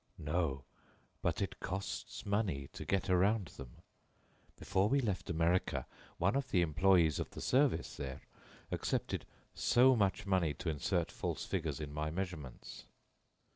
"No; 0.17 0.63
but 1.21 1.43
it 1.43 1.59
costs 1.59 2.25
money 2.25 2.69
to 2.73 2.85
get 2.85 3.07
around 3.07 3.49
them. 3.49 3.83
Before 4.57 4.89
we 4.89 4.99
left 4.99 5.29
America, 5.29 5.85
one 6.17 6.35
of 6.35 6.49
the 6.49 6.63
employees 6.63 7.19
of 7.19 7.29
the 7.29 7.39
service 7.39 7.97
there 7.97 8.21
accepted 8.71 9.27
so 9.53 9.95
much 9.95 10.25
money 10.25 10.55
to 10.55 10.71
insert 10.71 11.11
false 11.11 11.45
figures 11.45 11.79
in 11.79 11.93
my 11.93 12.09
measurements. 12.09 12.85